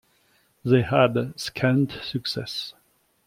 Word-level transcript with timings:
They 0.65 0.81
had 0.81 1.35
scant 1.39 1.91
success. 2.01 2.73